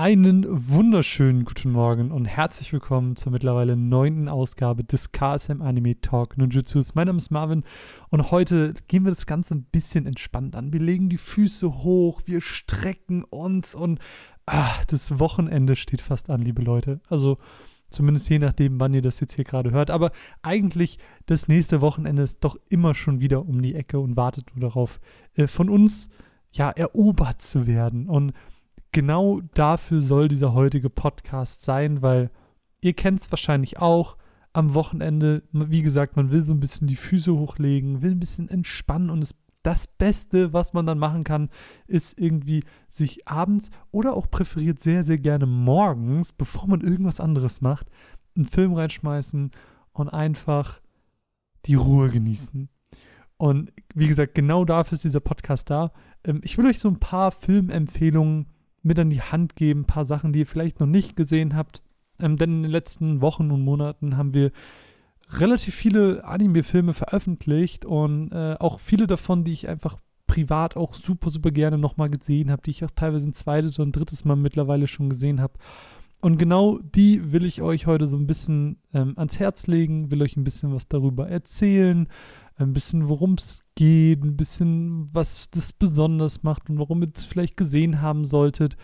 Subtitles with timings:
[0.00, 6.38] Einen wunderschönen guten Morgen und herzlich willkommen zur mittlerweile neunten Ausgabe des KSM Anime Talk
[6.38, 6.94] Ninjutsus.
[6.94, 7.64] Mein Name ist Marvin
[8.08, 10.72] und heute gehen wir das Ganze ein bisschen entspannt an.
[10.72, 13.98] Wir legen die Füße hoch, wir strecken uns und
[14.46, 17.02] ah, das Wochenende steht fast an, liebe Leute.
[17.10, 17.36] Also
[17.90, 19.90] zumindest je nachdem, wann ihr das jetzt hier gerade hört.
[19.90, 24.46] Aber eigentlich das nächste Wochenende ist doch immer schon wieder um die Ecke und wartet
[24.56, 24.98] nur darauf,
[25.34, 26.08] äh, von uns
[26.52, 28.32] ja erobert zu werden und
[28.92, 32.30] genau dafür soll dieser heutige Podcast sein, weil
[32.80, 34.16] ihr kennt es wahrscheinlich auch.
[34.52, 38.48] Am Wochenende, wie gesagt, man will so ein bisschen die Füße hochlegen, will ein bisschen
[38.48, 41.50] entspannen und es, das Beste, was man dann machen kann,
[41.86, 47.60] ist irgendwie sich abends oder auch präferiert sehr, sehr gerne morgens, bevor man irgendwas anderes
[47.60, 47.88] macht,
[48.34, 49.52] einen Film reinschmeißen
[49.92, 50.80] und einfach
[51.66, 52.68] die Ruhe genießen.
[53.36, 55.92] Und wie gesagt, genau dafür ist dieser Podcast da.
[56.24, 58.46] Ähm, ich will euch so ein paar Filmempfehlungen
[58.82, 61.82] mit an die Hand geben, ein paar Sachen, die ihr vielleicht noch nicht gesehen habt.
[62.18, 64.52] Ähm, denn in den letzten Wochen und Monaten haben wir
[65.32, 71.30] relativ viele Anime-Filme veröffentlicht und äh, auch viele davon, die ich einfach privat auch super,
[71.30, 74.36] super gerne nochmal gesehen habe, die ich auch teilweise ein zweites oder ein drittes Mal
[74.36, 75.54] mittlerweile schon gesehen habe.
[76.20, 80.22] Und genau die will ich euch heute so ein bisschen ähm, ans Herz legen, will
[80.22, 82.08] euch ein bisschen was darüber erzählen,
[82.62, 87.24] ein bisschen worum es geht, ein bisschen was das besonders macht und warum ihr es
[87.24, 88.76] vielleicht gesehen haben solltet.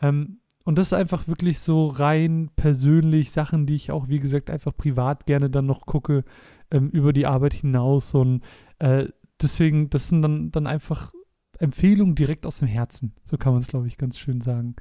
[0.00, 4.50] Ähm, und das ist einfach wirklich so rein persönlich Sachen, die ich auch, wie gesagt,
[4.50, 6.24] einfach privat gerne dann noch gucke,
[6.70, 8.14] ähm, über die Arbeit hinaus.
[8.14, 8.42] Und
[8.78, 9.08] äh,
[9.40, 11.12] deswegen, das sind dann, dann einfach
[11.58, 13.14] Empfehlungen direkt aus dem Herzen.
[13.24, 14.76] So kann man es, glaube ich, ganz schön sagen.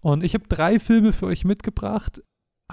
[0.00, 2.22] Und ich habe drei Filme für euch mitgebracht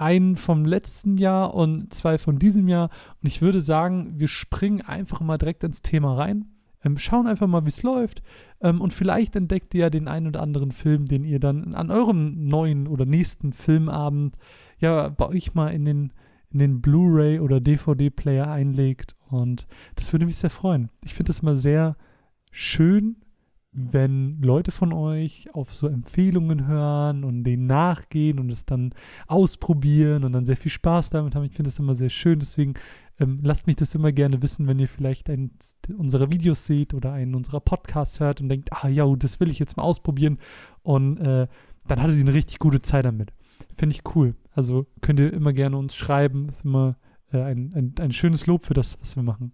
[0.00, 2.90] einen vom letzten Jahr und zwei von diesem Jahr.
[3.22, 6.46] Und ich würde sagen, wir springen einfach mal direkt ins Thema rein.
[6.84, 8.22] Ähm, schauen einfach mal, wie es läuft.
[8.60, 11.90] Ähm, und vielleicht entdeckt ihr ja den einen oder anderen Film, den ihr dann an
[11.90, 14.36] eurem neuen oder nächsten Filmabend
[14.78, 16.12] ja bei euch mal in den,
[16.50, 19.16] in den Blu-ray oder DVD-Player einlegt.
[19.28, 20.90] Und das würde mich sehr freuen.
[21.04, 21.96] Ich finde das immer sehr
[22.50, 23.16] schön,
[23.92, 28.92] wenn Leute von euch auf so Empfehlungen hören und denen nachgehen und es dann
[29.26, 31.44] ausprobieren und dann sehr viel Spaß damit haben.
[31.44, 32.38] Ich finde das immer sehr schön.
[32.38, 32.74] Deswegen
[33.20, 35.52] ähm, lasst mich das immer gerne wissen, wenn ihr vielleicht einen
[35.96, 39.58] unserer Videos seht oder einen unserer Podcasts hört und denkt, ah ja, das will ich
[39.58, 40.38] jetzt mal ausprobieren.
[40.82, 41.46] Und äh,
[41.86, 43.32] dann hattet ihr eine richtig gute Zeit damit.
[43.76, 44.34] Finde ich cool.
[44.52, 46.48] Also könnt ihr immer gerne uns schreiben.
[46.48, 46.96] Ist immer
[47.32, 49.52] äh, ein, ein, ein, schönes Lob für das, was wir machen.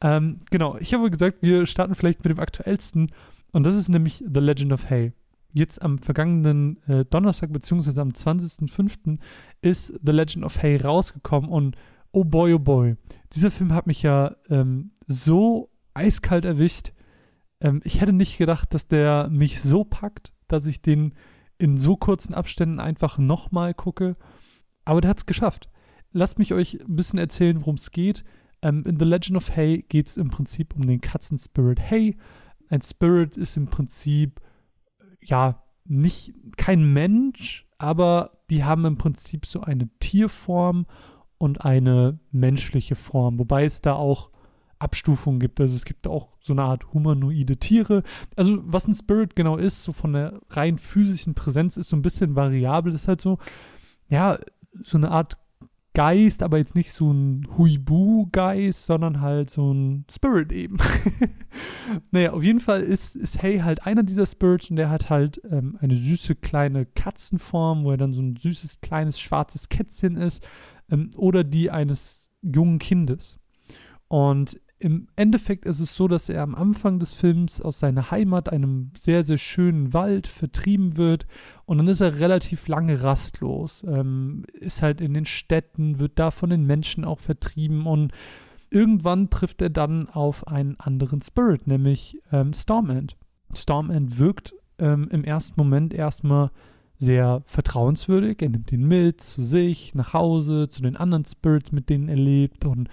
[0.00, 3.10] Ähm, genau, ich habe gesagt, wir starten vielleicht mit dem aktuellsten
[3.52, 5.12] und das ist nämlich The Legend of Hay.
[5.52, 9.18] Jetzt am vergangenen äh, Donnerstag, beziehungsweise am 20.05.
[9.62, 11.76] ist The Legend of Hay rausgekommen und
[12.12, 12.96] oh boy, oh boy.
[13.32, 16.92] Dieser Film hat mich ja ähm, so eiskalt erwischt.
[17.60, 21.14] Ähm, ich hätte nicht gedacht, dass der mich so packt, dass ich den
[21.56, 24.16] in so kurzen Abständen einfach nochmal gucke.
[24.84, 25.70] Aber der hat es geschafft.
[26.12, 28.24] Lasst mich euch ein bisschen erzählen, worum es geht.
[28.62, 32.16] Ähm, in The Legend of Hay geht es im Prinzip um den Katzenspirit Hay
[32.70, 34.40] ein Spirit ist im Prinzip,
[35.22, 40.86] ja, nicht kein Mensch, aber die haben im Prinzip so eine Tierform
[41.38, 44.30] und eine menschliche Form, wobei es da auch
[44.78, 45.60] Abstufungen gibt.
[45.60, 48.02] Also es gibt auch so eine Art humanoide Tiere.
[48.36, 52.02] Also was ein Spirit genau ist, so von der rein physischen Präsenz, ist so ein
[52.02, 52.94] bisschen variabel.
[52.94, 53.38] Ist halt so,
[54.08, 54.38] ja,
[54.72, 55.36] so eine Art
[55.98, 60.76] Geist, aber jetzt nicht so ein Huibu-Geist, sondern halt so ein Spirit eben.
[62.12, 65.42] naja, auf jeden Fall ist, ist Hay halt einer dieser Spirits und der hat halt
[65.50, 70.46] ähm, eine süße kleine Katzenform, wo er dann so ein süßes kleines schwarzes Kätzchen ist
[70.88, 73.40] ähm, oder die eines jungen Kindes.
[74.06, 78.52] Und im Endeffekt ist es so, dass er am Anfang des Films aus seiner Heimat,
[78.52, 81.26] einem sehr, sehr schönen Wald, vertrieben wird.
[81.64, 83.84] Und dann ist er relativ lange rastlos.
[83.88, 87.86] Ähm, ist halt in den Städten, wird da von den Menschen auch vertrieben.
[87.86, 88.12] Und
[88.70, 93.16] irgendwann trifft er dann auf einen anderen Spirit, nämlich ähm, Stormend.
[93.56, 96.50] Stormend wirkt ähm, im ersten Moment erstmal
[96.98, 98.42] sehr vertrauenswürdig.
[98.42, 102.16] Er nimmt ihn mit zu sich, nach Hause, zu den anderen Spirits, mit denen er
[102.16, 102.64] lebt.
[102.64, 102.88] Und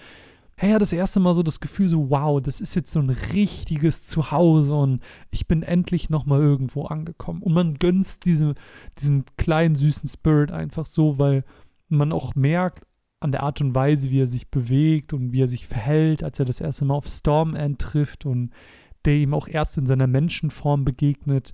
[0.57, 3.09] hey, ja, das erste Mal so das Gefühl so, wow, das ist jetzt so ein
[3.09, 7.41] richtiges Zuhause und ich bin endlich nochmal irgendwo angekommen.
[7.41, 8.55] Und man gönnt diesem,
[8.97, 11.43] diesem kleinen, süßen Spirit einfach so, weil
[11.89, 12.85] man auch merkt
[13.19, 16.39] an der Art und Weise, wie er sich bewegt und wie er sich verhält, als
[16.39, 18.51] er das erste Mal auf Stormend trifft und
[19.03, 21.53] der ihm auch erst in seiner Menschenform begegnet,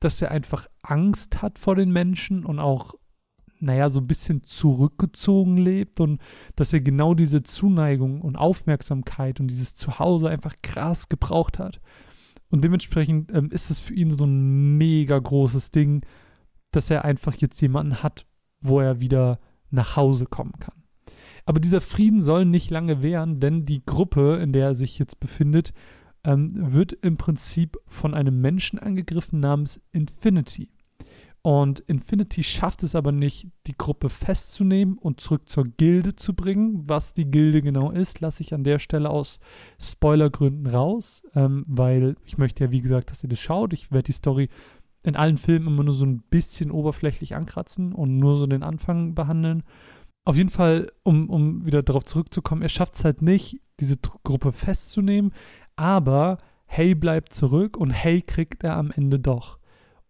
[0.00, 2.94] dass er einfach Angst hat vor den Menschen und auch
[3.60, 6.20] naja, so ein bisschen zurückgezogen lebt und
[6.56, 11.80] dass er genau diese Zuneigung und Aufmerksamkeit und dieses Zuhause einfach krass gebraucht hat.
[12.50, 16.04] Und dementsprechend ähm, ist es für ihn so ein mega großes Ding,
[16.70, 18.26] dass er einfach jetzt jemanden hat,
[18.60, 19.38] wo er wieder
[19.70, 20.82] nach Hause kommen kann.
[21.44, 25.20] Aber dieser Frieden soll nicht lange währen, denn die Gruppe, in der er sich jetzt
[25.20, 25.72] befindet,
[26.24, 30.70] ähm, wird im Prinzip von einem Menschen angegriffen namens Infinity.
[31.42, 36.84] Und Infinity schafft es aber nicht, die Gruppe festzunehmen und zurück zur Gilde zu bringen.
[36.86, 39.38] Was die Gilde genau ist, lasse ich an der Stelle aus
[39.80, 43.72] Spoilergründen raus, ähm, weil ich möchte ja, wie gesagt, dass ihr das schaut.
[43.72, 44.48] Ich werde die Story
[45.02, 49.14] in allen Filmen immer nur so ein bisschen oberflächlich ankratzen und nur so den Anfang
[49.14, 49.62] behandeln.
[50.24, 54.52] Auf jeden Fall, um, um wieder darauf zurückzukommen, er schafft es halt nicht, diese Gruppe
[54.52, 55.32] festzunehmen,
[55.76, 56.36] aber
[56.66, 59.58] Hay bleibt zurück und Hay kriegt er am Ende doch.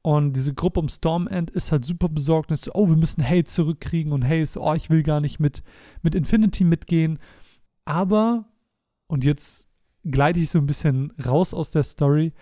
[0.02, 3.22] Und diese Gruppe um Stormend ist halt super besorgt und ist so, oh, wir müssen
[3.22, 5.62] Hay zurückkriegen und Hay ist oh, ich will gar nicht mit,
[6.02, 7.18] mit Infinity mitgehen.
[7.84, 8.46] Aber,
[9.06, 9.68] und jetzt
[10.04, 12.32] gleite ich so ein bisschen raus aus der Story,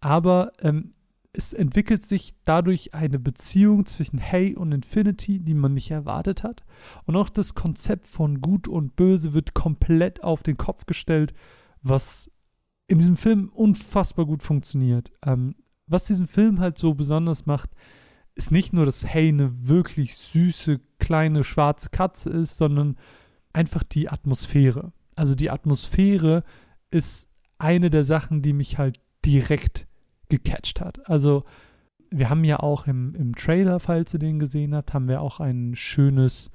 [0.00, 0.92] aber ähm,
[1.32, 6.64] es entwickelt sich dadurch eine Beziehung zwischen Hay und Infinity, die man nicht erwartet hat.
[7.04, 11.34] Und auch das Konzept von Gut und Böse wird komplett auf den Kopf gestellt,
[11.82, 12.30] was
[12.88, 15.12] in diesem Film unfassbar gut funktioniert.
[15.24, 15.56] Ähm,
[15.86, 17.70] was diesen Film halt so besonders macht,
[18.34, 22.96] ist nicht nur, dass Hay eine wirklich süße, kleine, schwarze Katze ist, sondern
[23.52, 24.92] einfach die Atmosphäre.
[25.14, 26.44] Also die Atmosphäre
[26.90, 27.28] ist
[27.58, 29.86] eine der Sachen, die mich halt direkt
[30.28, 31.08] gecatcht hat.
[31.08, 31.44] Also
[32.10, 35.40] wir haben ja auch im, im Trailer, falls ihr den gesehen habt, haben wir auch
[35.40, 36.50] ein schönes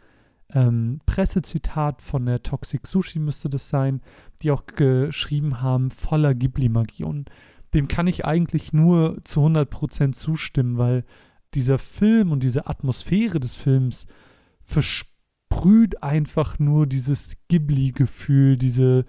[0.53, 4.01] ähm, Pressezitat von der Toxic Sushi müsste das sein,
[4.41, 7.03] die auch geschrieben haben, voller Ghibli-Magie.
[7.03, 7.29] Und
[7.73, 11.05] dem kann ich eigentlich nur zu 100% zustimmen, weil
[11.53, 14.07] dieser Film und diese Atmosphäre des Films
[14.63, 19.05] versprüht einfach nur dieses Ghibli-Gefühl, diese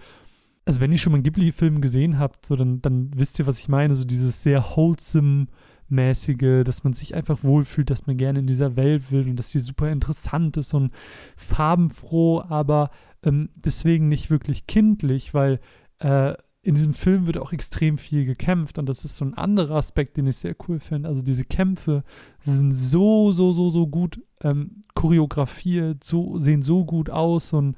[0.64, 3.58] also wenn ihr schon mal einen Ghibli-Film gesehen habt, so dann, dann wisst ihr, was
[3.58, 5.46] ich meine, so dieses sehr wholesome
[5.88, 9.50] mäßige, dass man sich einfach wohlfühlt, dass man gerne in dieser Welt will und dass
[9.50, 10.92] sie super interessant ist und
[11.36, 12.90] farbenfroh, aber
[13.22, 15.60] ähm, deswegen nicht wirklich kindlich, weil
[15.98, 19.76] äh, in diesem Film wird auch extrem viel gekämpft und das ist so ein anderer
[19.76, 21.08] Aspekt, den ich sehr cool finde.
[21.08, 22.04] Also diese Kämpfe
[22.38, 27.76] sind so, so, so, so gut ähm, choreografiert, so, sehen so gut aus und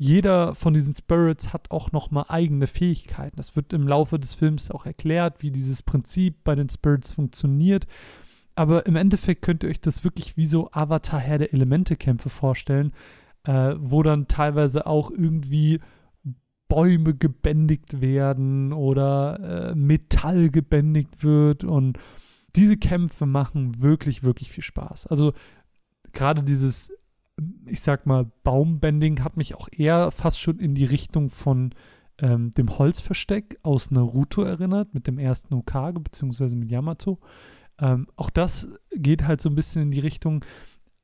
[0.00, 3.36] jeder von diesen Spirits hat auch nochmal eigene Fähigkeiten.
[3.36, 7.86] Das wird im Laufe des Films auch erklärt, wie dieses Prinzip bei den Spirits funktioniert.
[8.54, 12.92] Aber im Endeffekt könnt ihr euch das wirklich wie so Avatar Herr der Elemente-Kämpfe vorstellen,
[13.44, 15.80] äh, wo dann teilweise auch irgendwie
[16.68, 21.64] Bäume gebändigt werden oder äh, Metall gebändigt wird.
[21.64, 21.98] Und
[22.56, 25.06] diese Kämpfe machen wirklich, wirklich viel Spaß.
[25.06, 25.32] Also
[26.12, 26.92] gerade dieses
[27.66, 31.74] ich sag mal, Baumbending hat mich auch eher fast schon in die Richtung von
[32.18, 37.18] ähm, dem Holzversteck aus Naruto erinnert, mit dem ersten Okage, beziehungsweise mit Yamato.
[37.78, 40.44] Ähm, auch das geht halt so ein bisschen in die Richtung.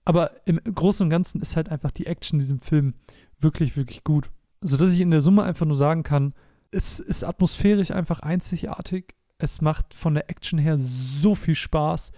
[0.05, 2.95] Aber im Großen und Ganzen ist halt einfach die Action in diesem Film
[3.39, 4.31] wirklich, wirklich gut.
[4.67, 6.33] Sodass ich in der Summe einfach nur sagen kann,
[6.71, 9.15] es ist atmosphärisch einfach einzigartig.
[9.37, 12.13] Es macht von der Action her so viel Spaß.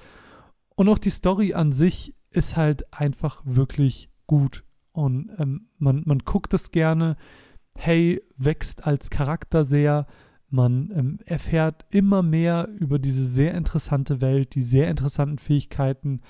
[0.77, 4.63] Und auch die Story an sich ist halt einfach wirklich gut.
[4.93, 7.17] Und ähm, man, man guckt es gerne.
[7.75, 10.07] Hey wächst als Charakter sehr.
[10.49, 16.21] Man ähm, erfährt immer mehr über diese sehr interessante Welt, die sehr interessanten Fähigkeiten,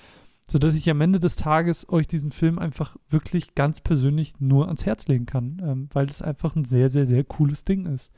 [0.48, 4.86] sodass ich am Ende des Tages euch diesen Film einfach wirklich ganz persönlich nur ans
[4.86, 8.12] Herz legen kann, ähm, weil es einfach ein sehr, sehr, sehr cooles Ding ist.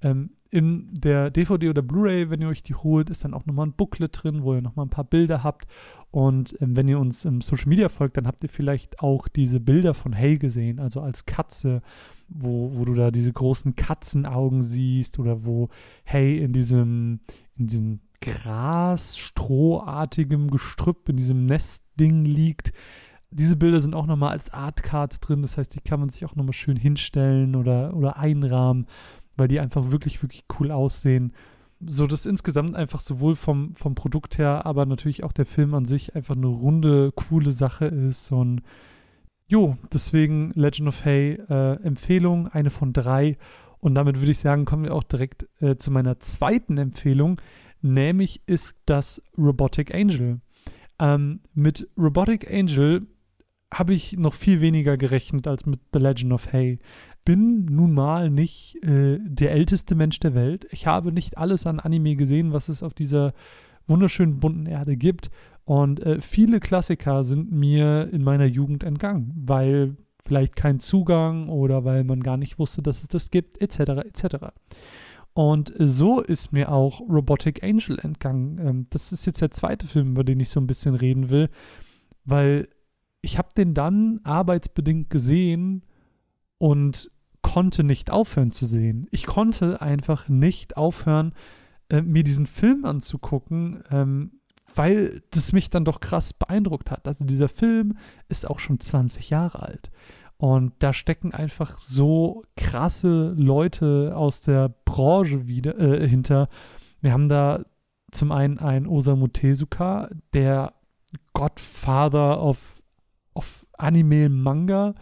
[0.00, 3.66] Ähm, in der DVD oder Blu-ray, wenn ihr euch die holt, ist dann auch nochmal
[3.66, 5.66] ein Booklet drin, wo ihr nochmal ein paar Bilder habt.
[6.12, 9.58] Und ähm, wenn ihr uns im Social Media folgt, dann habt ihr vielleicht auch diese
[9.58, 11.82] Bilder von Hay gesehen, also als Katze,
[12.28, 15.70] wo, wo du da diese großen Katzenaugen siehst oder wo
[16.06, 17.18] Hay in diesem,
[17.56, 22.72] in diesem Gras, strohartigem Gestrüpp, in diesem Nestding liegt.
[23.30, 26.36] Diese Bilder sind auch nochmal als Artcards drin, das heißt, die kann man sich auch
[26.36, 28.86] nochmal schön hinstellen oder, oder einrahmen
[29.36, 31.32] weil die einfach wirklich, wirklich cool aussehen.
[31.86, 35.84] So dass insgesamt einfach sowohl vom, vom Produkt her, aber natürlich auch der Film an
[35.84, 38.32] sich einfach eine runde, coole Sache ist.
[38.32, 38.62] Und
[39.48, 43.36] jo, deswegen Legend of Hay äh, Empfehlung, eine von drei.
[43.80, 47.40] Und damit würde ich sagen, kommen wir auch direkt äh, zu meiner zweiten Empfehlung,
[47.84, 50.40] nämlich ist das Robotic Angel.
[50.98, 53.06] Ähm, mit Robotic Angel
[53.72, 56.78] habe ich noch viel weniger gerechnet als mit The Legend of Hay
[57.24, 60.66] bin nun mal nicht äh, der älteste Mensch der Welt.
[60.70, 63.32] Ich habe nicht alles an Anime gesehen, was es auf dieser
[63.86, 65.30] wunderschönen bunten Erde gibt.
[65.64, 71.84] Und äh, viele Klassiker sind mir in meiner Jugend entgangen, weil vielleicht kein Zugang oder
[71.84, 74.04] weil man gar nicht wusste, dass es das gibt, etc.
[74.04, 74.36] etc.
[75.34, 78.58] Und so ist mir auch Robotic Angel entgangen.
[78.58, 81.50] Ähm, das ist jetzt der zweite Film, über den ich so ein bisschen reden will,
[82.24, 82.68] weil
[83.20, 85.84] ich habe den dann arbeitsbedingt gesehen
[86.58, 87.10] und
[87.42, 89.06] konnte nicht aufhören zu sehen.
[89.10, 91.34] Ich konnte einfach nicht aufhören,
[91.88, 94.40] äh, mir diesen Film anzugucken, ähm,
[94.74, 97.06] weil das mich dann doch krass beeindruckt hat.
[97.08, 97.96] Also dieser Film
[98.28, 99.90] ist auch schon 20 Jahre alt.
[100.36, 106.48] Und da stecken einfach so krasse Leute aus der Branche wieder äh, hinter.
[107.00, 107.64] Wir haben da
[108.10, 110.74] zum einen einen Osamu Tezuka, der
[111.32, 112.82] Godfather of,
[113.34, 114.94] of Anime Manga.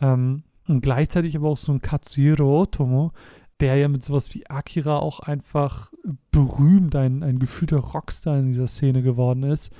[0.00, 3.12] Ähm, und gleichzeitig aber auch so ein Katsuhiro Otomo,
[3.60, 5.92] der ja mit sowas wie Akira auch einfach
[6.30, 9.70] berühmt, ein, ein gefühlter Rockstar in dieser Szene geworden ist.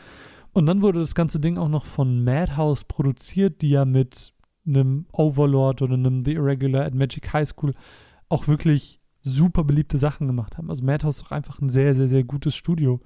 [0.53, 4.33] Und dann wurde das ganze Ding auch noch von Madhouse produziert, die ja mit
[4.67, 7.75] einem Overlord oder einem The Irregular at Magic High School
[8.29, 10.71] auch wirklich super beliebte Sachen gemacht haben.
[10.71, 13.01] Also Madhouse ist auch einfach ein sehr, sehr, sehr gutes Studio.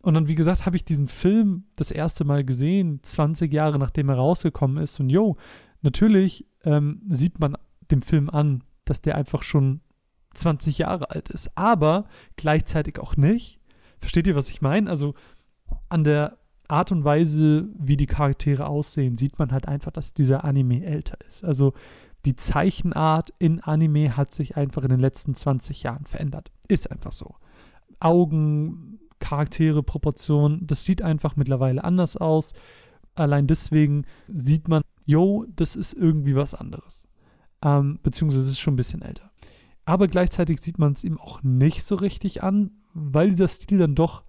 [0.00, 4.08] Und dann, wie gesagt, habe ich diesen Film das erste Mal gesehen, 20 Jahre nachdem
[4.08, 5.00] er rausgekommen ist.
[5.00, 5.36] Und yo,
[5.82, 7.56] natürlich ähm, sieht man
[7.90, 9.80] dem Film an, dass der einfach schon
[10.34, 13.58] 20 Jahre alt ist, aber gleichzeitig auch nicht.
[13.98, 14.88] Versteht ihr, was ich meine?
[14.88, 15.14] Also
[15.88, 20.44] an der Art und Weise, wie die Charaktere aussehen, sieht man halt einfach, dass dieser
[20.44, 21.44] Anime älter ist.
[21.44, 21.74] Also
[22.24, 26.50] die Zeichenart in Anime hat sich einfach in den letzten 20 Jahren verändert.
[26.68, 27.36] Ist einfach so.
[28.00, 32.52] Augen, Charaktere, Proportionen, das sieht einfach mittlerweile anders aus.
[33.14, 37.04] Allein deswegen sieht man, yo, das ist irgendwie was anderes.
[37.62, 39.30] Ähm, beziehungsweise es ist schon ein bisschen älter.
[39.84, 43.94] Aber gleichzeitig sieht man es ihm auch nicht so richtig an, weil dieser Stil dann
[43.94, 44.24] doch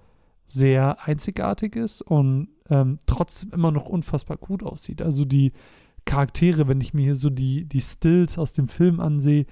[0.48, 5.02] sehr einzigartig ist und ähm, trotzdem immer noch unfassbar gut aussieht.
[5.02, 5.52] Also die
[6.06, 9.46] Charaktere, wenn ich mir hier so die, die Stills aus dem Film ansehe,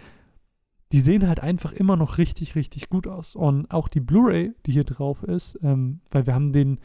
[0.91, 3.35] die sehen halt einfach immer noch richtig, richtig gut aus.
[3.35, 6.79] Und auch die Blu-ray, die hier drauf ist, ähm, weil wir haben den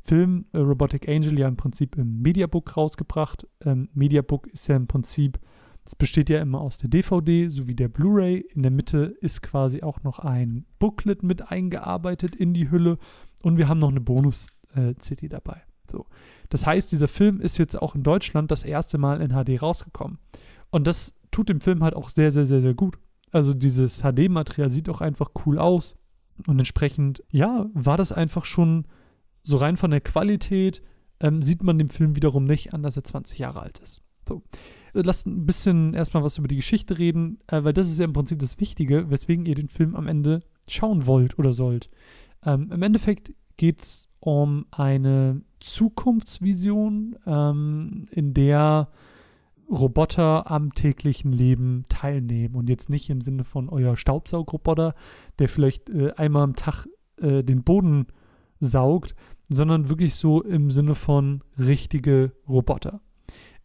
[0.00, 3.46] Film äh, Robotic Angel ja im Prinzip im Mediabook rausgebracht.
[3.64, 5.38] Ähm, Mediabook ist ja im Prinzip,
[5.84, 8.46] es besteht ja immer aus der DVD sowie der Blu-ray.
[8.54, 12.98] In der Mitte ist quasi auch noch ein Booklet mit eingearbeitet in die Hülle
[13.42, 15.62] und wir haben noch eine Bonus-CD dabei.
[15.90, 16.06] So.
[16.48, 20.18] Das heißt, dieser Film ist jetzt auch in Deutschland das erste Mal in HD rausgekommen.
[20.70, 22.98] Und das tut dem Film halt auch sehr, sehr, sehr, sehr gut.
[23.32, 25.96] Also dieses HD-Material sieht auch einfach cool aus.
[26.46, 28.86] Und entsprechend, ja, war das einfach schon
[29.42, 30.82] so rein von der Qualität,
[31.20, 34.02] ähm, sieht man dem Film wiederum nicht an, dass er 20 Jahre alt ist.
[34.28, 34.42] So.
[34.94, 38.12] Lasst ein bisschen erstmal was über die Geschichte reden, äh, weil das ist ja im
[38.12, 41.90] Prinzip das Wichtige, weswegen ihr den Film am Ende schauen wollt oder sollt.
[42.44, 48.88] Ähm, Im Endeffekt geht es um eine Zukunftsvision, ähm, in der
[49.70, 52.54] Roboter am täglichen Leben teilnehmen.
[52.54, 54.94] Und jetzt nicht im Sinne von euer Staubsaugroboter,
[55.38, 58.06] der vielleicht äh, einmal am Tag äh, den Boden
[58.60, 59.14] saugt,
[59.48, 63.00] sondern wirklich so im Sinne von richtige Roboter.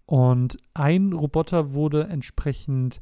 [0.08, 3.02] Und ein Roboter wurde entsprechend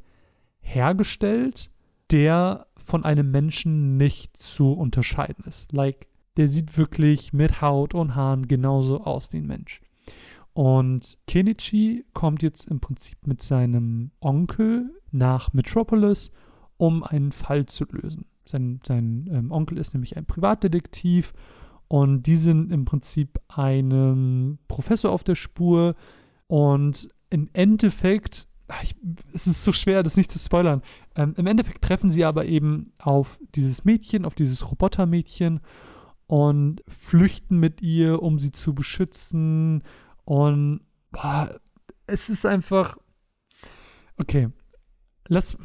[0.59, 1.69] hergestellt,
[2.11, 5.71] der von einem Menschen nicht zu unterscheiden ist.
[5.71, 9.81] Like, der sieht wirklich mit Haut und Haaren genauso aus wie ein Mensch.
[10.53, 16.31] Und Kenichi kommt jetzt im Prinzip mit seinem Onkel nach Metropolis,
[16.77, 18.25] um einen Fall zu lösen.
[18.45, 21.33] Sein, sein ähm, Onkel ist nämlich ein Privatdetektiv
[21.87, 25.95] und die sind im Prinzip einem Professor auf der Spur
[26.47, 28.47] und im Endeffekt
[28.81, 28.95] ich,
[29.33, 30.81] es ist so schwer, das nicht zu spoilern.
[31.15, 35.59] Ähm, Im Endeffekt treffen sie aber eben auf dieses Mädchen, auf dieses Robotermädchen
[36.27, 39.83] und flüchten mit ihr, um sie zu beschützen.
[40.23, 41.59] Und boah,
[42.07, 42.97] es ist einfach.
[44.17, 44.49] Okay.
[45.27, 45.57] Lass.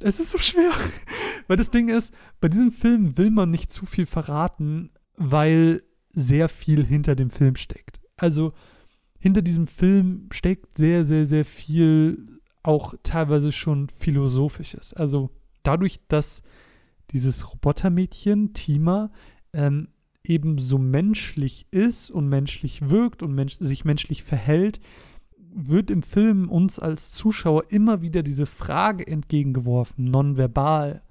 [0.00, 0.72] Es ist so schwer.
[1.46, 5.82] weil das Ding ist, bei diesem Film will man nicht zu viel verraten, weil
[6.12, 8.00] sehr viel hinter dem Film steckt.
[8.16, 8.54] Also
[9.20, 14.92] hinter diesem Film steckt sehr, sehr, sehr viel auch teilweise schon philosophisches.
[14.94, 15.30] Also
[15.62, 16.42] dadurch, dass
[17.12, 19.10] dieses Robotermädchen, Tima,
[19.52, 19.88] ähm,
[20.24, 24.80] eben so menschlich ist und menschlich wirkt und mensch sich menschlich verhält,
[25.52, 31.02] wird im Film uns als Zuschauer immer wieder diese Frage entgegengeworfen, nonverbal.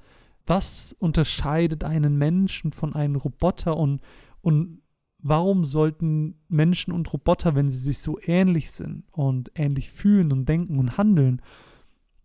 [0.45, 4.01] Was unterscheidet einen Menschen von einem Roboter und,
[4.41, 4.81] und
[5.21, 10.47] warum sollten Menschen und Roboter, wenn sie sich so ähnlich sind und ähnlich fühlen und
[10.47, 11.41] denken und handeln,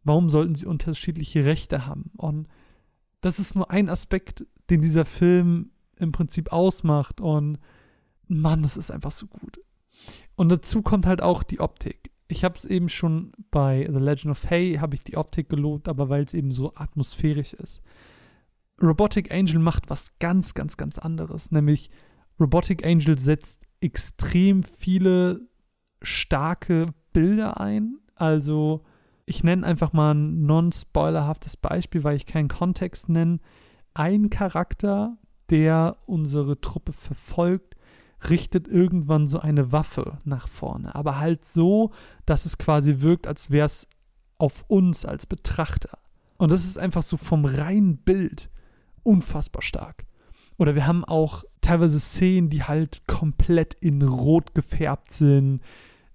[0.04, 2.10] warum sollten sie unterschiedliche Rechte haben?
[2.16, 2.46] Und
[3.20, 7.20] das ist nur ein Aspekt, den dieser Film im Prinzip ausmacht.
[7.20, 7.58] Und
[8.28, 9.60] Mann, das ist einfach so gut.
[10.36, 12.10] Und dazu kommt halt auch die Optik.
[12.28, 15.88] Ich habe es eben schon bei The Legend of Hay, habe ich die Optik gelobt,
[15.88, 17.82] aber weil es eben so atmosphärisch ist.
[18.82, 21.50] Robotic Angel macht was ganz, ganz, ganz anderes.
[21.50, 21.90] Nämlich
[22.40, 25.48] Robotic Angel setzt extrem viele
[26.02, 27.98] starke Bilder ein.
[28.14, 28.84] Also
[29.26, 33.38] ich nenne einfach mal ein non-spoilerhaftes Beispiel, weil ich keinen Kontext nenne.
[33.94, 35.16] Ein Charakter,
[35.50, 37.76] der unsere Truppe verfolgt,
[38.28, 40.94] richtet irgendwann so eine Waffe nach vorne.
[40.94, 41.92] Aber halt so,
[42.26, 43.86] dass es quasi wirkt, als wäre es
[44.38, 45.98] auf uns als Betrachter.
[46.38, 48.50] Und das ist einfach so vom reinen Bild
[49.02, 50.04] unfassbar stark.
[50.56, 55.60] Oder wir haben auch teilweise Szenen, die halt komplett in Rot gefärbt sind.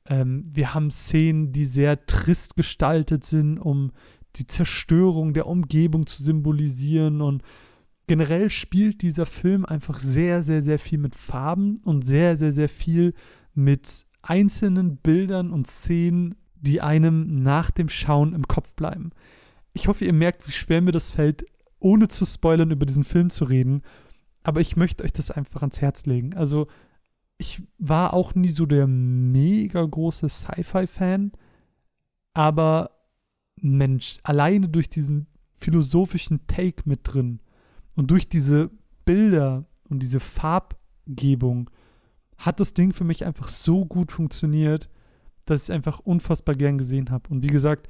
[0.06, 3.92] Ähm, wir haben Szenen, die sehr trist gestaltet sind, um
[4.36, 7.22] die Zerstörung der Umgebung zu symbolisieren.
[7.22, 7.44] Und
[8.08, 12.70] generell spielt dieser Film einfach sehr, sehr, sehr viel mit Farben und sehr, sehr, sehr
[12.70, 13.14] viel
[13.54, 19.12] mit einzelnen Bildern und Szenen, die einem nach dem Schauen im Kopf bleiben.
[19.74, 21.46] Ich hoffe, ihr merkt, wie schwer mir das fällt,
[21.80, 23.82] ohne zu spoilern über diesen Film zu reden.
[24.44, 26.34] Aber ich möchte euch das einfach ans Herz legen.
[26.36, 26.68] Also,
[27.38, 31.32] ich war auch nie so der mega große Sci-Fi-Fan,
[32.34, 32.92] aber
[33.56, 37.40] Mensch, alleine durch diesen philosophischen Take mit drin
[37.96, 38.72] und durch diese
[39.06, 41.70] Bilder und diese Farbgebung
[42.38, 44.90] hat das Ding für mich einfach so gut funktioniert,
[45.46, 47.30] dass ich es einfach unfassbar gern gesehen habe.
[47.30, 47.90] Und wie gesagt,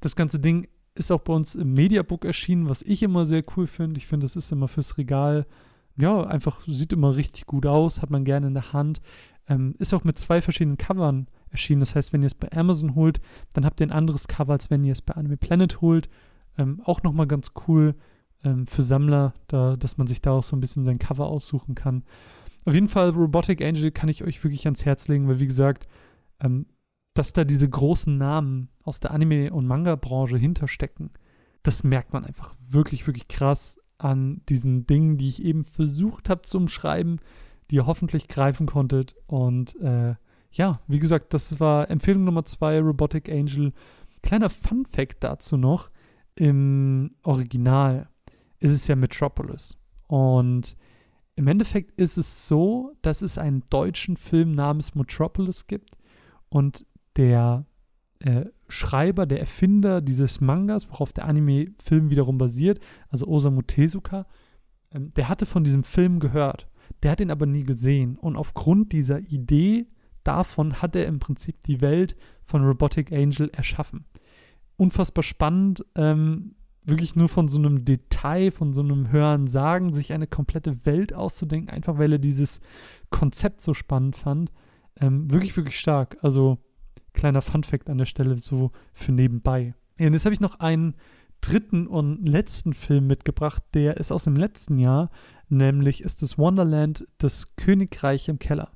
[0.00, 3.66] das ganze Ding ist auch bei uns im Mediabook erschienen, was ich immer sehr cool
[3.66, 3.98] finde.
[3.98, 5.46] Ich finde, das ist immer fürs Regal.
[5.96, 9.00] Ja, einfach sieht immer richtig gut aus, hat man gerne in der Hand.
[9.46, 11.80] Ähm, ist auch mit zwei verschiedenen Covern erschienen.
[11.80, 13.20] Das heißt, wenn ihr es bei Amazon holt,
[13.52, 16.08] dann habt ihr ein anderes Cover, als wenn ihr es bei Anime Planet holt.
[16.58, 17.94] Ähm, auch nochmal ganz cool
[18.44, 21.74] ähm, für Sammler, da, dass man sich da auch so ein bisschen sein Cover aussuchen
[21.74, 22.04] kann.
[22.64, 25.86] Auf jeden Fall, Robotic Angel kann ich euch wirklich ans Herz legen, weil wie gesagt,
[26.40, 26.66] ähm,
[27.12, 31.10] dass da diese großen Namen aus der Anime- und Manga-Branche hinterstecken,
[31.62, 36.42] das merkt man einfach wirklich, wirklich krass an diesen Dingen, die ich eben versucht habe
[36.42, 37.20] zu umschreiben,
[37.70, 39.16] die ihr hoffentlich greifen konntet.
[39.26, 40.14] Und äh,
[40.52, 43.72] ja, wie gesagt, das war Empfehlung Nummer zwei, Robotic Angel.
[44.22, 45.90] Kleiner Fun Fact dazu noch:
[46.34, 48.08] Im Original
[48.60, 49.76] ist es ja Metropolis.
[50.06, 50.76] Und
[51.34, 55.96] im Endeffekt ist es so, dass es einen deutschen Film namens Metropolis gibt.
[56.50, 56.84] Und
[57.16, 57.64] der
[58.20, 64.26] äh, Schreiber, der Erfinder dieses Mangas, worauf der Anime-Film wiederum basiert, also Osamu Tezuka,
[64.92, 66.68] ähm, der hatte von diesem Film gehört.
[67.02, 68.16] Der hat ihn aber nie gesehen.
[68.16, 69.86] Und aufgrund dieser Idee
[70.22, 74.06] davon hat er im Prinzip die Welt von Robotic Angel erschaffen.
[74.76, 80.12] Unfassbar spannend, ähm, wirklich nur von so einem Detail, von so einem Hören sagen, sich
[80.12, 82.60] eine komplette Welt auszudenken, einfach weil er dieses
[83.10, 84.52] Konzept so spannend fand.
[85.00, 86.16] Ähm, wirklich, wirklich stark.
[86.22, 86.58] Also
[87.14, 89.74] Kleiner Funfact an der Stelle so für nebenbei.
[89.98, 90.94] Ja, und jetzt habe ich noch einen
[91.40, 95.10] dritten und letzten Film mitgebracht, der ist aus dem letzten Jahr,
[95.48, 98.72] nämlich ist das Wonderland, das Königreich im Keller.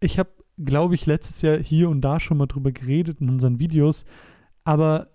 [0.00, 3.58] Ich habe, glaube ich, letztes Jahr hier und da schon mal drüber geredet in unseren
[3.58, 4.04] Videos,
[4.64, 5.08] aber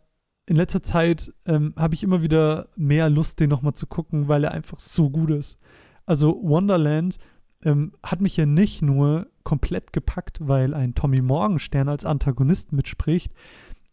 [0.46, 4.44] in letzter Zeit ähm, habe ich immer wieder mehr Lust, den nochmal zu gucken, weil
[4.44, 5.58] er einfach so gut ist.
[6.06, 7.20] Also Wonderland
[7.64, 13.32] ähm, hat mich ja nicht nur komplett gepackt, weil ein Tommy Morgenstern als Antagonist mitspricht,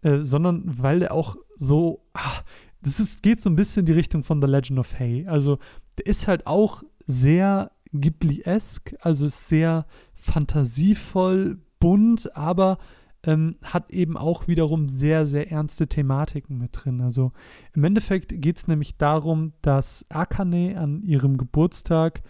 [0.02, 2.42] äh, sondern weil er auch so, ach,
[2.82, 5.26] das ist, geht so ein bisschen in die Richtung von The Legend of Hay.
[5.26, 5.58] Also
[5.98, 12.78] der ist halt auch sehr Ghibli-esque, also ist sehr fantasievoll, bunt, aber
[13.24, 17.00] ähm, hat eben auch wiederum sehr, sehr ernste Thematiken mit drin.
[17.00, 17.32] Also
[17.74, 22.22] im Endeffekt geht es nämlich darum, dass Akane an ihrem Geburtstag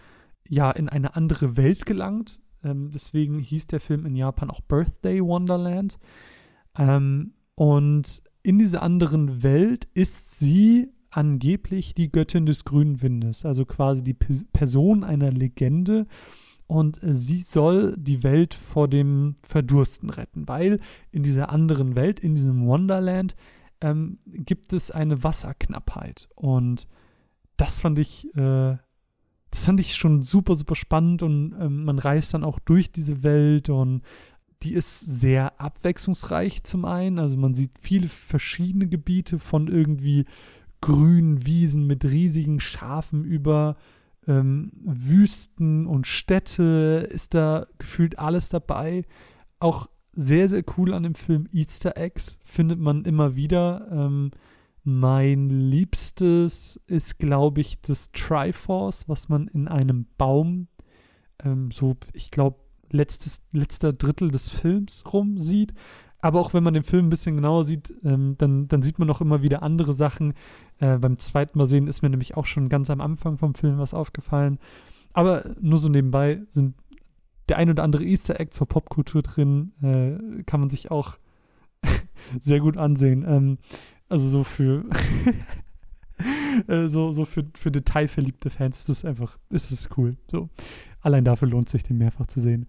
[0.47, 2.39] ja in eine andere Welt gelangt.
[2.63, 5.99] Ähm, deswegen hieß der Film in Japan auch Birthday Wonderland.
[6.77, 13.65] Ähm, und in dieser anderen Welt ist sie angeblich die Göttin des grünen Windes, also
[13.65, 16.05] quasi die P Person einer Legende.
[16.67, 20.79] Und sie soll die Welt vor dem Verdursten retten, weil
[21.11, 23.35] in dieser anderen Welt, in diesem Wonderland,
[23.81, 26.29] ähm, gibt es eine Wasserknappheit.
[26.35, 26.87] Und
[27.57, 28.77] das fand ich äh,
[29.51, 33.23] das fand ich schon super, super spannend und ähm, man reist dann auch durch diese
[33.23, 34.01] Welt und
[34.63, 37.17] die ist sehr abwechslungsreich zum einen.
[37.17, 40.25] Also man sieht viele verschiedene Gebiete von irgendwie
[40.81, 43.77] grünen Wiesen mit riesigen Schafen über
[44.27, 49.05] ähm, Wüsten und Städte ist da gefühlt alles dabei.
[49.59, 53.87] Auch sehr, sehr cool an dem Film Easter Eggs findet man immer wieder.
[53.91, 54.31] Ähm,
[54.89, 60.67] mein liebstes ist, glaube ich, das Triforce, was man in einem Baum,
[61.43, 62.59] ähm, so, ich glaube,
[62.91, 65.73] letzter Drittel des Films rum sieht.
[66.21, 69.07] Aber auch wenn man den Film ein bisschen genauer sieht, ähm, dann, dann sieht man
[69.07, 70.33] noch immer wieder andere Sachen.
[70.79, 73.77] Äh, beim zweiten Mal sehen ist mir nämlich auch schon ganz am Anfang vom Film
[73.77, 74.59] was aufgefallen.
[75.13, 76.75] Aber nur so nebenbei sind
[77.47, 79.71] der ein oder andere Easter Egg zur Popkultur drin.
[79.81, 81.17] Äh, kann man sich auch
[82.39, 83.23] sehr gut ansehen.
[83.27, 83.57] Ähm,
[84.09, 84.85] also so für
[86.67, 90.17] äh, so, so für, für detailverliebte Fans ist das einfach, ist es cool.
[90.27, 90.49] So.
[91.01, 92.67] Allein dafür lohnt sich, den mehrfach zu sehen.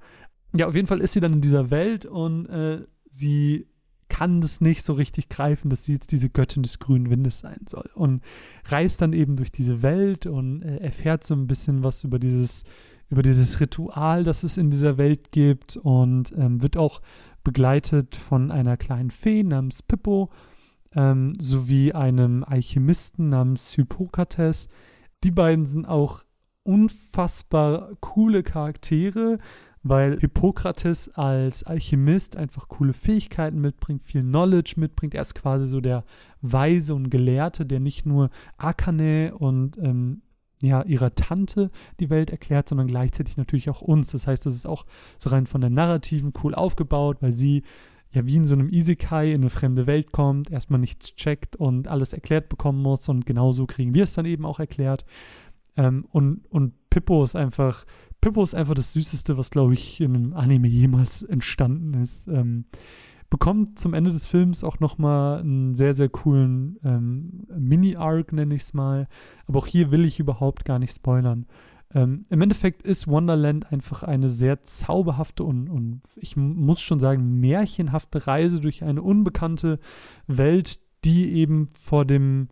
[0.53, 3.66] Ja, auf jeden Fall ist sie dann in dieser Welt und äh, sie
[4.09, 7.61] kann es nicht so richtig greifen, dass sie jetzt diese Göttin des grünen Windes sein
[7.68, 7.88] soll.
[7.94, 8.22] Und
[8.66, 12.64] reist dann eben durch diese Welt und äh, erfährt so ein bisschen was über dieses,
[13.09, 17.00] über dieses Ritual, das es in dieser Welt gibt und ähm, wird auch
[17.44, 20.31] begleitet von einer kleinen Fee namens Pippo
[20.94, 24.68] ähm, sowie einem Alchemisten namens Hippokrates.
[25.24, 26.24] Die beiden sind auch
[26.62, 29.38] unfassbar coole Charaktere
[29.83, 35.14] weil Hippokrates als Alchemist einfach coole Fähigkeiten mitbringt, viel Knowledge mitbringt.
[35.14, 36.05] Er ist quasi so der
[36.42, 40.22] Weise und Gelehrte, der nicht nur Akane und ähm,
[40.62, 44.12] ja, ihrer Tante die Welt erklärt, sondern gleichzeitig natürlich auch uns.
[44.12, 44.85] Das heißt, das ist auch
[45.16, 47.62] so rein von der Narrativen cool aufgebaut, weil sie
[48.12, 51.88] ja wie in so einem Isekai in eine fremde Welt kommt, erstmal nichts checkt und
[51.88, 55.04] alles erklärt bekommen muss und genauso kriegen wir es dann eben auch erklärt.
[55.76, 57.84] Ähm, und, und Pippo ist einfach
[58.20, 62.28] Pippo ist einfach das Süßeste, was, glaube ich, in einem Anime jemals entstanden ist.
[62.28, 62.64] Ähm,
[63.30, 68.62] bekommt zum Ende des Films auch nochmal einen sehr, sehr coolen ähm, Mini-Arc, nenne ich
[68.62, 69.08] es mal.
[69.46, 71.46] Aber auch hier will ich überhaupt gar nicht spoilern.
[71.92, 77.40] Ähm, Im Endeffekt ist Wonderland einfach eine sehr zauberhafte und, und ich muss schon sagen,
[77.40, 79.81] märchenhafte Reise durch eine unbekannte
[80.26, 82.48] Welt, die eben vor dem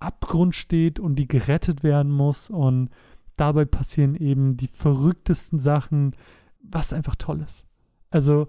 [0.00, 2.50] Abgrund steht und die gerettet werden muss.
[2.50, 2.90] Und
[3.36, 6.16] dabei passieren eben die verrücktesten Sachen,
[6.60, 7.66] was einfach toll ist.
[8.10, 8.48] Also,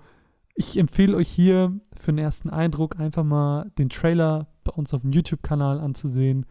[0.55, 5.01] ich empfehle euch hier für den ersten Eindruck einfach mal den Trailer bei uns auf
[5.01, 6.45] dem YouTube-Kanal anzusehen.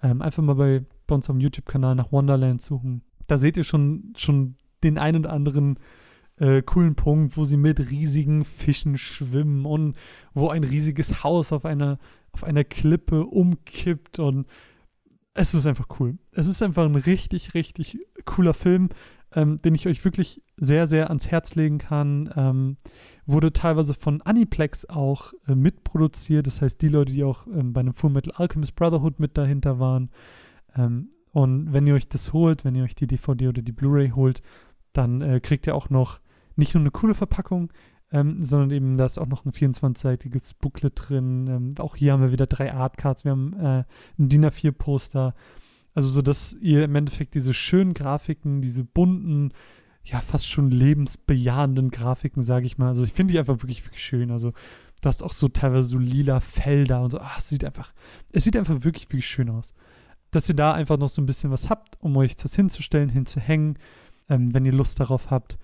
[0.00, 3.02] Ähm, einfach mal bei, bei uns auf dem YouTube-Kanal nach Wonderland suchen.
[3.28, 5.78] Da seht ihr schon, schon den einen oder anderen
[6.38, 9.96] äh, coolen Punkt, wo sie mit riesigen Fischen schwimmen und
[10.34, 11.98] wo ein riesiges Haus auf einer,
[12.32, 14.46] auf einer Klippe umkippt und
[15.34, 16.18] es ist einfach cool.
[16.32, 18.88] Es ist einfach ein richtig, richtig cooler Film,
[19.32, 22.32] ähm, den ich euch wirklich sehr, sehr ans Herz legen kann.
[22.34, 22.76] Ähm,
[23.24, 26.46] wurde teilweise von Aniplex auch äh, mitproduziert.
[26.46, 29.78] Das heißt, die Leute, die auch ähm, bei einem Full Metal Alchemist Brotherhood mit dahinter
[29.78, 30.10] waren.
[31.32, 34.42] Und wenn ihr euch das holt, wenn ihr euch die DVD oder die Blu-ray holt,
[34.92, 36.20] dann äh, kriegt ihr auch noch
[36.56, 37.72] nicht nur eine coole Verpackung,
[38.10, 41.46] ähm, sondern eben da ist auch noch ein 24-seitiges Booklet drin.
[41.46, 43.84] Ähm, auch hier haben wir wieder drei Artcards, wir haben äh,
[44.18, 45.34] ein DIN A4-Poster.
[45.94, 49.52] Also so, dass ihr im Endeffekt diese schönen Grafiken, diese bunten,
[50.04, 52.88] ja fast schon lebensbejahenden Grafiken, sage ich mal.
[52.88, 54.30] Also ich finde die einfach wirklich, wirklich schön.
[54.30, 54.52] Also
[55.00, 57.20] du hast auch so teilweise so lila Felder und so.
[57.20, 57.92] Ach, es sieht einfach,
[58.32, 59.74] es sieht einfach wirklich, wirklich schön aus.
[60.30, 63.78] Dass ihr da einfach noch so ein bisschen was habt, um euch das hinzustellen, hinzuhängen,
[64.28, 65.58] ähm, wenn ihr Lust darauf habt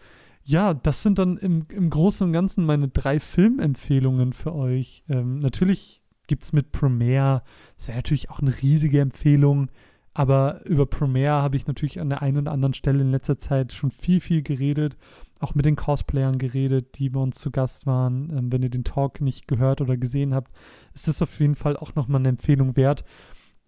[0.45, 5.03] ja, das sind dann im, im Großen und Ganzen meine drei Filmempfehlungen für euch.
[5.09, 7.43] Ähm, natürlich gibt es mit Premiere,
[7.77, 9.71] das wäre natürlich auch eine riesige Empfehlung,
[10.13, 13.73] aber über Premiere habe ich natürlich an der einen oder anderen Stelle in letzter Zeit
[13.73, 14.97] schon viel, viel geredet,
[15.41, 18.31] auch mit den Cosplayern geredet, die bei uns zu Gast waren.
[18.37, 20.55] Ähm, wenn ihr den Talk nicht gehört oder gesehen habt,
[20.93, 23.05] ist das auf jeden Fall auch nochmal eine Empfehlung wert.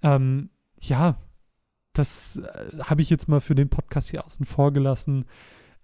[0.03, 0.51] Ähm,
[0.89, 1.17] ja,
[1.93, 5.25] das äh, habe ich jetzt mal für den Podcast hier außen vor gelassen.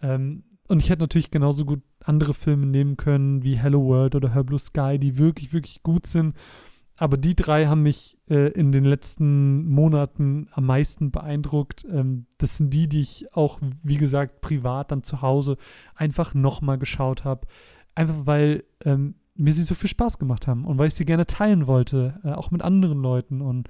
[0.01, 4.35] Ähm, und ich hätte natürlich genauso gut andere Filme nehmen können, wie Hello World oder
[4.35, 6.37] Her Blue Sky, die wirklich, wirklich gut sind.
[6.97, 11.85] Aber die drei haben mich äh, in den letzten Monaten am meisten beeindruckt.
[11.91, 15.57] Ähm, das sind die, die ich auch, wie gesagt, privat dann zu Hause
[15.95, 17.47] einfach nochmal geschaut habe.
[17.95, 21.27] Einfach weil ähm, mir sie so viel Spaß gemacht haben und weil ich sie gerne
[21.27, 23.41] teilen wollte, äh, auch mit anderen Leuten.
[23.41, 23.69] Und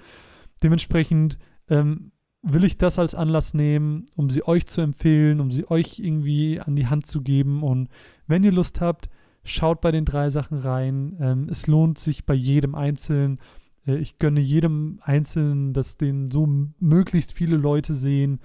[0.63, 5.71] dementsprechend ähm, will ich das als Anlass nehmen, um sie euch zu empfehlen, um sie
[5.71, 7.63] euch irgendwie an die Hand zu geben.
[7.63, 7.89] Und
[8.27, 9.09] wenn ihr Lust habt,
[9.45, 11.17] schaut bei den drei Sachen rein.
[11.21, 13.39] Ähm, es lohnt sich bei jedem Einzelnen.
[13.87, 16.49] Äh, ich gönne jedem Einzelnen, dass den so
[16.79, 18.41] möglichst viele Leute sehen.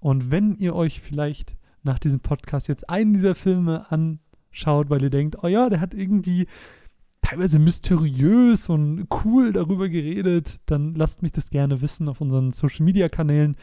[0.00, 5.10] Und wenn ihr euch vielleicht nach diesem Podcast jetzt einen dieser Filme anschaut, weil ihr
[5.10, 6.46] denkt, oh ja, der hat irgendwie
[7.26, 12.84] teilweise mysteriös und cool darüber geredet, dann lasst mich das gerne wissen auf unseren Social
[12.84, 13.56] Media Kanälen.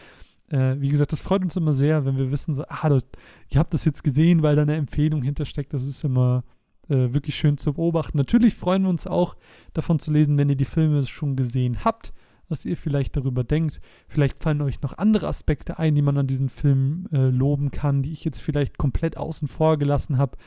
[0.49, 3.05] Äh, wie gesagt, das freut uns immer sehr, wenn wir wissen, so, ah, das,
[3.49, 5.73] ihr habt das jetzt gesehen, weil da eine Empfehlung hintersteckt.
[5.73, 6.43] Das ist immer
[6.89, 8.17] äh, wirklich schön zu beobachten.
[8.17, 9.37] Natürlich freuen wir uns auch
[9.73, 12.11] davon zu lesen, wenn ihr die Filme schon gesehen habt,
[12.49, 13.79] was ihr vielleicht darüber denkt.
[14.09, 18.01] Vielleicht fallen euch noch andere Aspekte ein, die man an diesen Film äh, loben kann,
[18.01, 20.37] die ich jetzt vielleicht komplett außen vor gelassen habe.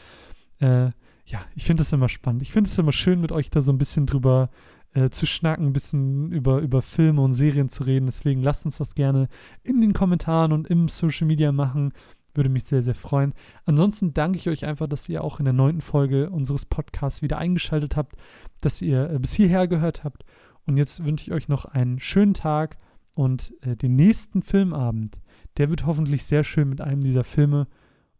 [0.59, 0.91] Äh,
[1.27, 2.43] ja, ich finde es immer spannend.
[2.43, 4.49] Ich finde es immer schön, mit euch da so ein bisschen drüber
[4.95, 8.07] äh, zu schnacken, ein bisschen über, über Filme und Serien zu reden.
[8.07, 9.29] Deswegen lasst uns das gerne
[9.63, 11.93] in den Kommentaren und im Social Media machen.
[12.35, 13.35] Würde mich sehr, sehr freuen.
[13.65, 17.39] Ansonsten danke ich euch einfach, dass ihr auch in der neunten Folge unseres Podcasts wieder
[17.39, 18.17] eingeschaltet habt,
[18.61, 20.25] dass ihr äh, bis hierher gehört habt.
[20.65, 22.79] Und jetzt wünsche ich euch noch einen schönen Tag
[23.15, 25.21] und äh, den nächsten Filmabend.
[25.57, 27.67] Der wird hoffentlich sehr schön mit einem dieser Filme.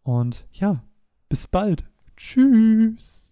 [0.03, 0.83] Und ja,
[1.29, 1.87] bis bald.
[2.17, 3.26] Tschüss.